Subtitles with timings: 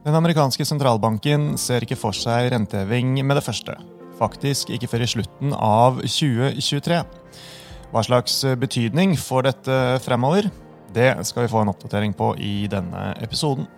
[0.00, 3.74] Den amerikanske sentralbanken ser ikke for seg renteheving med det første.
[4.16, 7.00] Faktisk ikke før i slutten av 2023.
[7.92, 10.48] Hva slags betydning får dette fremover?
[10.96, 13.68] Det skal vi få en oppdatering på i denne episoden.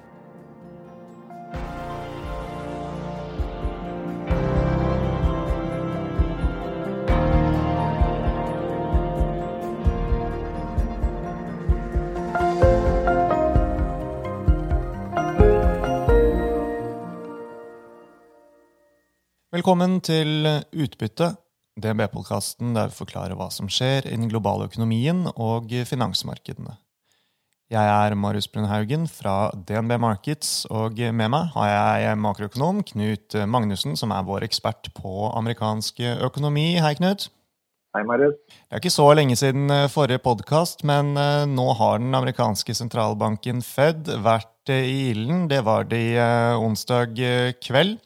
[19.53, 21.27] Velkommen til Utbytte,
[21.77, 26.79] DNB-podkasten der vi forklarer hva som skjer i den globale økonomien og finansmarkedene.
[27.69, 33.93] Jeg er Marius Brunhaugen fra DNB Markets, og med meg har jeg makroøkonom Knut Magnussen,
[34.01, 36.79] som er vår ekspert på amerikansk økonomi.
[36.81, 37.27] Hei, Knut.
[37.93, 38.39] Hei, Marius.
[38.49, 43.61] Det er ikke så lenge siden forrige podkast, men eh, nå har den amerikanske sentralbanken
[43.61, 45.45] Fed vært i ilden.
[45.53, 46.07] Det var det
[46.57, 47.21] onsdag
[47.61, 48.01] kveld.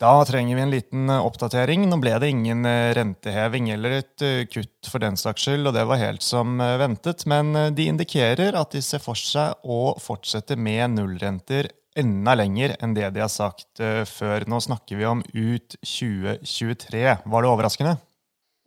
[0.00, 1.82] Da trenger vi en liten eh, oppdatering.
[1.88, 5.74] Nå ble det ingen eh, renteheving eller et eh, kutt for den saks skyld, og
[5.76, 7.26] det var helt som ventet.
[7.28, 11.68] Men de indikerer at de ser for seg å fortsette med nullrenter
[12.00, 14.46] enda lenger enn det de har sagt før.
[14.48, 17.04] Nå snakker vi om ut 2023.
[17.34, 17.94] Var det overraskende?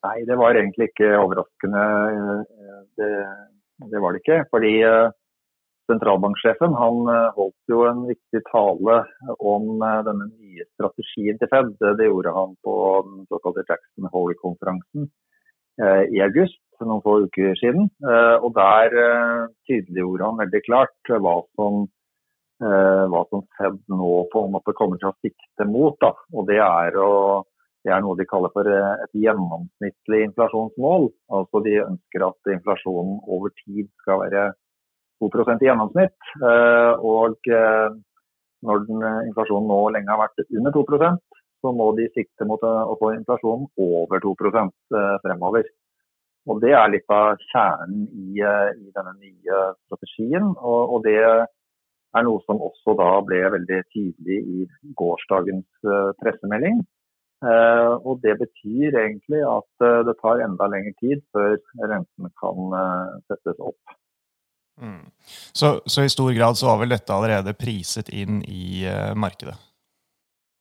[0.06, 1.84] Nei, det var egentlig ikke overraskende.
[3.00, 3.12] Det,
[3.90, 4.42] det var det ikke.
[4.54, 4.74] Fordi
[5.90, 7.08] sentralbanksjefen han
[7.40, 9.02] holdt jo en viktig tale
[9.40, 10.30] om denne
[10.74, 11.74] strategien til Fed.
[12.00, 12.76] Det gjorde han på
[13.08, 15.10] den såkalte Jackson Hole-konferansen
[15.82, 17.88] eh, i august, noen få uker siden.
[18.44, 18.96] Og der
[19.70, 21.86] tydeliggjorde han veldig klart hva som,
[22.60, 25.96] hva som Fed nå på en måte kommer til å sikte mot.
[26.04, 26.12] Da.
[26.36, 27.46] Og det er, å,
[27.88, 31.08] det er noe de kaller for et gjennomsnittlig inflasjonsmål.
[31.40, 34.50] Altså De ønsker at inflasjonen over tid skal være
[35.24, 36.18] 2% i gjennomsnitt.
[36.42, 37.96] Eh, og eh,
[38.66, 42.60] når den, eh, inflasjonen nå lenge har vært under 2% så må de sikte mot
[42.60, 44.74] å få inflasjonen over 2%
[45.24, 45.64] fremover.
[46.52, 50.50] Og Det er litt av kjernen i, i denne nye strategien.
[50.60, 54.68] Og, og, det er noe som også da ble veldig tydelig i
[55.00, 55.88] gårsdagens
[56.20, 56.84] pressemelding.
[57.48, 62.76] Uh, og Det betyr egentlig at det tar enda lengre tid før rentene kan
[63.32, 64.03] settes opp.
[64.82, 65.06] Mm.
[65.54, 69.56] Så, så, i stor grad så var vel dette allerede priset inn i uh, markedet?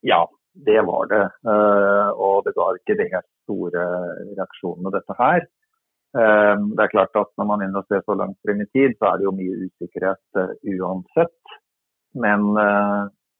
[0.06, 1.24] Ja, det var det.
[1.48, 3.08] Uh, og det ga ikke det
[3.44, 3.86] store
[4.34, 5.48] reaksjonene, dette her.
[6.12, 9.18] Uh, det er klart at når man investerer så langt frem i tid, så er
[9.20, 10.44] det jo mye usikkerhet
[10.76, 11.58] uansett.
[12.12, 12.50] Men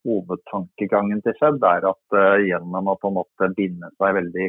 [0.09, 4.47] hovedtankegangen til Fed er at gjennom å på en måte binde seg veldig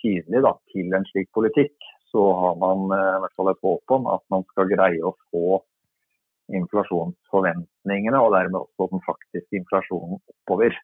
[0.00, 1.76] tydelig da, til en slik politikk,
[2.10, 5.16] så har man eh, i hvert fall et håp om at man skal greie å
[5.30, 5.60] få
[6.58, 10.74] inflasjonsforventningene, og dermed også den faktiske inflasjonen oppover.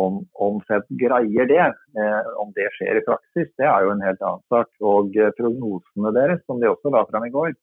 [0.00, 1.66] Om, om Fed greier det,
[2.00, 4.72] eh, om det skjer i praksis, det er jo en helt annen sak.
[4.82, 7.54] Og eh, prognosene deres, som de også la fram i går,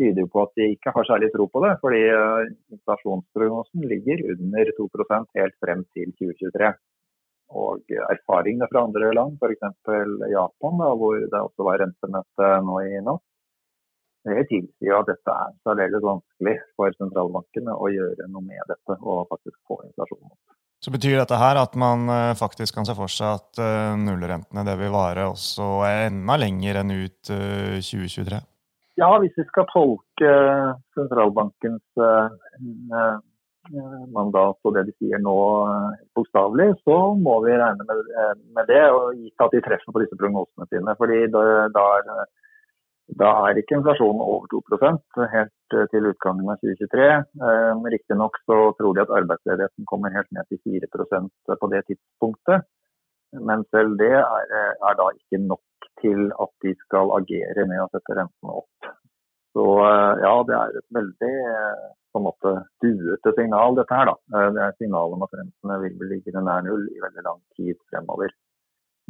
[0.00, 1.72] tyder jo på at de ikke har særlig tro på det.
[1.80, 6.74] Fordi eh, inflasjonsprognosen ligger under 2% helt frem til 2023
[7.50, 9.64] og erfaringene fra andre land, f.eks.
[10.30, 13.24] Japan, da, hvor det også var rentemøte nå i natt,
[14.28, 19.30] det tilsier at dette er særdeles vanskelig for sentralbankene å gjøre noe med dette og
[19.30, 20.56] faktisk få inflasjonen opp.
[20.80, 24.64] Så Betyr dette her at man eh, faktisk kan se for seg at eh, nullrentene
[24.64, 28.38] det vil vare også enda lenger enn ut 2023?
[28.38, 28.46] Eh,
[29.00, 30.32] ja, hvis vi skal tolke
[30.96, 33.16] sentralbankens Eh,
[34.14, 35.36] mandat og det de sier nå
[35.70, 38.82] eh, bokstavelig, så må vi regne med, eh, med, det.
[38.94, 40.94] og Gitt at de treffer på disse prognosene sine.
[40.98, 41.44] fordi da,
[41.74, 42.26] da, er,
[43.22, 47.08] da er ikke inflasjonen over 2% helt til utgangen av 2023.
[47.46, 52.66] Eh, Riktignok så tror de at arbeidsledigheten kommer helt ned til 4% på det tidspunktet.
[53.46, 57.90] Men selv det er, er da ikke nok til at de skal agere med å
[57.92, 58.88] sette rentene opp.
[59.54, 59.66] Så
[60.22, 61.34] ja, det er et veldig
[62.12, 62.52] på en måte
[62.84, 64.10] duete signal, dette her.
[64.10, 64.16] da.
[64.36, 67.42] Eh, det er signalet om at rentene vil bli liggende nær null i veldig lang
[67.58, 68.32] tid fremover.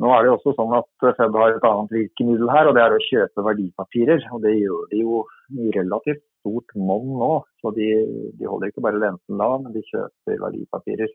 [0.00, 0.88] Nå er det jo også sånn at
[1.19, 4.23] Fed har et annet virkemiddel her, og det er å kjøpe verdipapirer.
[4.32, 5.25] og Det gjør de jo
[5.61, 7.32] i relativt stort monn nå.
[7.61, 7.88] så de,
[8.38, 11.12] de, holder ikke bare renten lav, men de kjøper verdipapirer.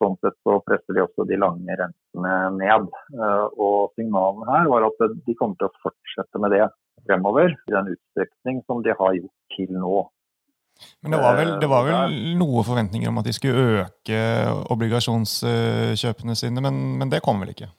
[0.00, 2.88] Sånn sett så presser de også de lange rentene ned.
[3.18, 6.64] Eh, og Signalene her var at de kommer til å fortsette med det
[7.04, 10.06] fremover, i den utstrekning som de har gjort til nå.
[11.02, 14.22] Men det var, vel, det var vel noe forventninger om at de skulle øke
[14.74, 17.70] obligasjonskjøpene sine, men, men, det kom vel ikke?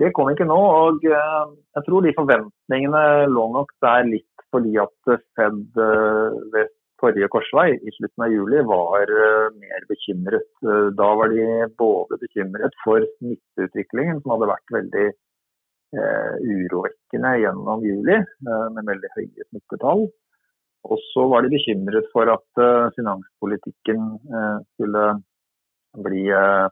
[0.00, 0.56] Det kom ikke nå.
[0.58, 1.42] og eh,
[1.78, 3.02] Jeg tror de forventningene
[3.32, 6.72] lå nok der litt fordi at Fed ved
[7.02, 9.10] forrige korsvei i slutten av juli var
[9.58, 10.46] mer bekymret.
[10.94, 15.08] Da var de både bekymret for smitteutviklingen, som hadde vært veldig
[15.94, 20.06] urovekkende gjennom juli, med veldig høye smittetall.
[20.84, 22.64] Og så var de bekymret for at
[22.96, 24.02] finanspolitikken
[24.74, 25.04] skulle
[26.04, 26.24] bli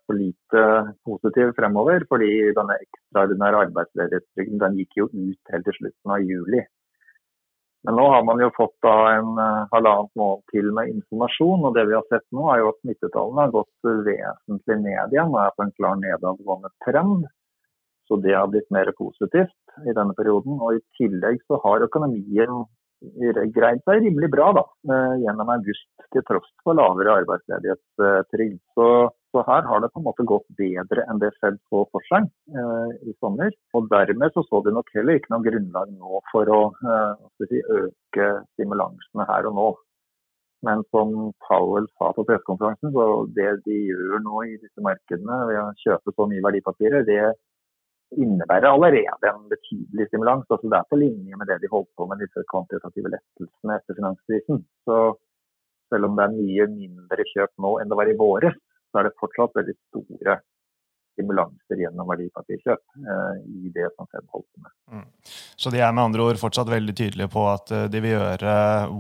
[0.05, 0.65] for lite
[1.07, 2.29] positiv fremover, fordi
[2.59, 6.65] denne ekstraordinære arbeidsledighetstrygden den gikk jo ut helt til slutten av juli.
[7.87, 9.31] Men nå har man jo fått da en
[9.73, 11.65] halvannet måned til med informasjon.
[11.67, 15.33] og Det vi har sett nå, er jo at smittetallene har gått vesentlig ned igjen
[15.35, 17.27] og er på en klar nedadgående trend.
[18.07, 20.61] Så det har blitt mer positivt i denne perioden.
[20.63, 22.63] Og i tillegg så har økonomien
[23.55, 28.61] greid seg rimelig bra da, uh, gjennom august, til tross for lavere arbeidsledighetstrygd.
[28.77, 28.89] Så
[29.33, 32.27] så her har det på en måte gått bedre enn det Fed så for seg
[32.53, 33.55] eh, i sommer.
[33.77, 37.63] Og dermed så, så de nok heller ikke noe grunnlag nå for å eh, si,
[37.79, 39.69] øke stimulansene her og nå.
[40.69, 41.15] Men som
[41.47, 43.07] Powell sa på pressekonferansen, så
[43.39, 47.23] det de gjør nå i disse markedene ved å kjøpe så mye verdipapirer, det
[48.21, 50.49] innebærer allerede en betydelig stimulans.
[50.51, 53.99] Altså det er på linje med det de holdt på med disse kvantitative lettelsene etter
[53.99, 54.63] finanskrisen.
[54.89, 54.99] Så
[55.93, 58.57] selv om det er mye mindre kjøp nå enn det var i våres,
[58.91, 60.41] så er det fortsatt veldig store
[61.13, 64.73] stimulanser gjennom verdipapirkjøp eh, i det som Fed holder med.
[64.93, 65.07] Mm.
[65.61, 68.55] Så de er med andre ord fortsatt veldig tydelige på at eh, de vil gjøre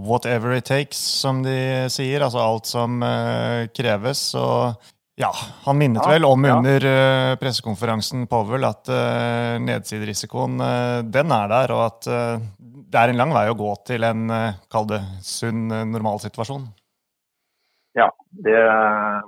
[0.04, 2.20] 'whatever it takes', som de sier.
[2.20, 4.34] Altså alt som eh, kreves.
[4.36, 5.30] Og ja,
[5.66, 6.56] han minnet vel om ja.
[6.56, 12.12] under uh, pressekonferansen Powell at uh, nedsiderisikoen uh, den er der, og at
[12.92, 14.30] det er en lang vei å gå til en
[14.72, 16.70] kall det sunn normalsituasjon.
[17.92, 18.60] Ja, det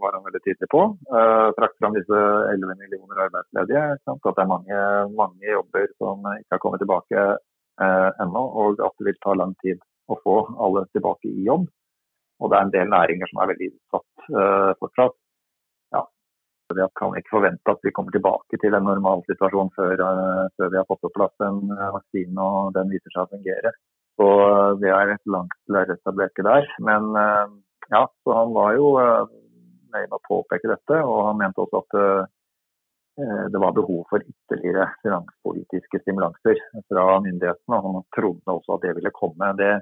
[0.01, 0.83] var han veldig tydelig på.
[1.13, 2.21] Uh, trakk fram disse
[2.53, 3.83] 11 millioner arbeidsledige.
[4.09, 4.25] Sant?
[4.25, 4.79] At det er mange,
[5.19, 9.53] mange, jobber som ikke har kommet tilbake uh, ennå, og at det vil ta lang
[9.65, 11.69] tid å få alle tilbake i jobb.
[12.41, 15.19] Og det er en del næringer som er veldig utsatt uh, fortsatt.
[16.77, 20.73] Vi kan ikke forvente at vi kommer tilbake til en normal situasjon før, uh, før
[20.73, 23.75] vi har fått på plass en vaksine og den viser seg å fungere.
[24.15, 24.27] Så
[24.79, 26.69] det er et langt lerret å bleke der.
[26.87, 27.09] Men
[27.91, 29.27] ja, så han var jo eh,
[29.95, 34.25] nøye med å påpeke dette, og han mente også at eh, det var behov for
[34.25, 36.59] ytterligere finanspolitiske stimulanser
[36.91, 37.77] fra myndighetene.
[37.79, 39.53] og Han trodde også at det ville komme.
[39.61, 39.75] Det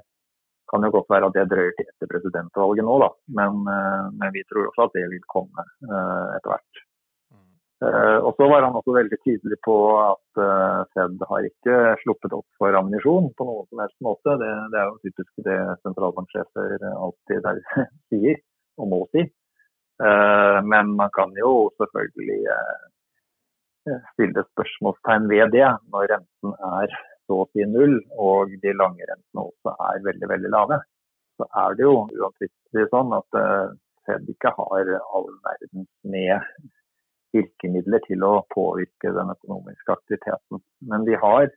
[0.69, 3.09] kan jo godt være at det drøyer til etter presidentvalget nå, da.
[3.39, 6.72] Men, eh, men vi tror også at det vil komme etter hvert.
[7.83, 12.35] Uh, og så var han også veldig tydelig på at uh, Fed har ikke sluppet
[12.37, 14.35] opp for ammunisjon på noen som helst måte.
[14.39, 17.59] Det, det er jo typisk det sentralbanksjefer alltid der,
[18.13, 18.39] sier,
[18.79, 19.25] og må si.
[20.03, 22.39] Men man kan jo selvfølgelig
[24.15, 26.95] stille spørsmålstegn ved det når renten er
[27.29, 30.79] så å si null og de lange rentene også er veldig, veldig lave.
[31.37, 33.39] Så er det jo uomtvistelig sånn at
[34.07, 36.33] Fed ikke har all verden med
[37.33, 40.61] virkemidler til å påvirke den økonomiske aktiviteten.
[40.89, 41.49] Men de har,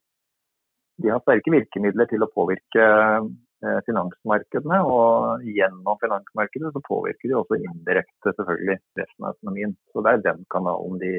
[1.03, 7.39] de har sterke virkemidler til å påvirke eh, finansmarkedene, og gjennom finansmarkedet så påvirker de
[7.43, 9.77] også indirekte selvfølgelig resten av økonomien.
[9.93, 11.15] Så det er den kanalen de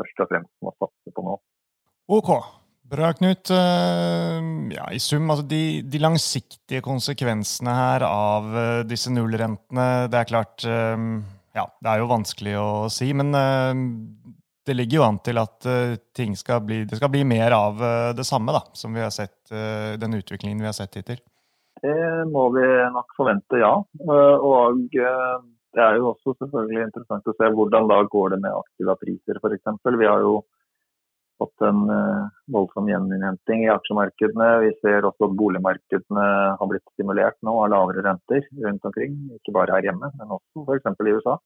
[0.00, 1.36] først og fremst må satse på nå.
[2.10, 2.30] Ok,
[2.90, 3.52] Bra, Knut.
[3.54, 10.18] Eh, ja, I sum, altså de, de, langsiktige konsekvensene her av eh, disse nullrentene Det
[10.18, 10.66] er klart
[11.56, 13.72] ja, det er jo vanskelig å si, men uh,
[14.66, 17.82] det ligger jo an til at uh, ting skal bli, det skal bli mer av
[17.82, 21.18] uh, det samme, da, som vi har sett, den utviklingen vi har sett hittil.
[21.80, 21.96] Det
[22.30, 23.72] må vi nok forvente, ja.
[24.04, 28.94] Og det er jo også selvfølgelig interessant å se hvordan da går det med aktiva
[29.00, 29.72] priser, f.eks.
[29.96, 30.36] Vi har jo
[31.40, 31.80] fått en
[32.52, 34.48] voldsom gjeninnhenting i aksjemarkedene.
[34.66, 36.26] Vi ser også at boligmarkedene
[36.60, 39.16] har blitt stimulert nå av lavere renter rundt omkring.
[39.38, 40.92] Ikke bare her hjemme, men også f.eks.
[41.00, 41.38] i USA.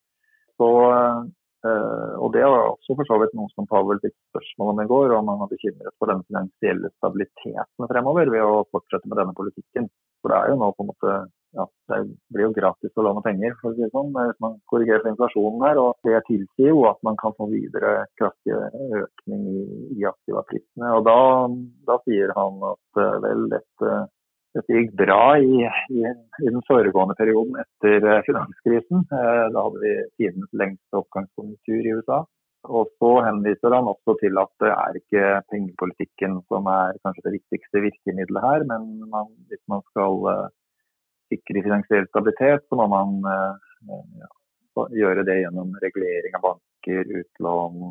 [0.59, 1.23] Så, eh,
[1.65, 5.15] og Det var også for så vidt noe som Pavel fikk spørsmål om i går,
[5.17, 9.89] om han var bekymret for den finansielle stabiliteten fremover ved å fortsette med denne politikken.
[10.21, 11.15] For det er jo nå på en måte
[11.55, 11.99] ja, Det
[12.35, 15.13] blir jo gratis å låne penger, for å si det sånn, hvis man korrigerer for
[15.13, 15.81] inflasjonen her.
[15.83, 18.57] og Det tilsier jo at man kan få videre kraftig
[19.05, 19.63] økning i,
[20.01, 20.91] i aktivaprisene.
[20.99, 21.19] Og da,
[21.91, 23.93] da sier han at eh, vel, dette
[24.55, 29.03] dette gikk bra i, i, i, den foregående perioden etter eh, finanskrisen.
[29.11, 32.21] Eh, da hadde vi tidens lengste oppgangskonjunktur i USA.
[32.65, 37.35] Og så henviser han også til at det er ikke pengepolitikken som er kanskje det
[37.35, 40.47] viktigste virkemidlet her, men man, hvis man skal uh,
[41.29, 44.31] sikre finansiell stabilitet, så må man ja,
[44.97, 47.85] gjøre det gjennom regulering av banker, utlån,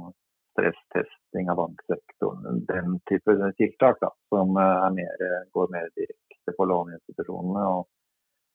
[0.56, 2.66] stresstesting av banksektoren.
[2.66, 6.23] Den type tiltak da, som mer, går mer direkte
[6.58, 7.66] på låneinstitusjonene.
[7.78, 7.88] Og,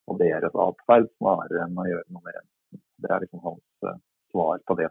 [0.08, 2.82] og deres atferd snarere enn å gjøre noe med renten.
[2.98, 3.98] Det er liksom hans uh,
[4.32, 4.88] svar på det.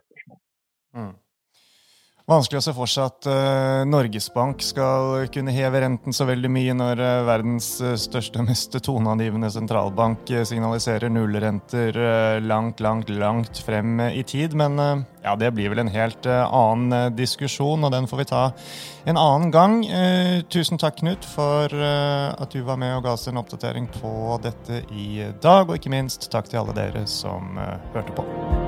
[2.28, 6.50] Vanskelig å se for seg at uh, Norges Bank skal kunne heve renten så veldig
[6.52, 11.96] mye når uh, verdens uh, største mest toneangivende sentralbank signaliserer nullrenter
[12.44, 14.52] langt, langt, langt frem i tid.
[14.58, 14.76] Men
[15.24, 18.44] ja, det blir vel en helt annen diskusjon, og den får vi ta
[19.08, 19.80] en annen gang.
[20.52, 24.84] tusen takk, Knut, for at du var med og ga oss en oppdatering på dette
[24.92, 25.68] i dag.
[25.68, 27.56] Og ikke minst takk til alle dere som
[27.94, 28.67] hørte på.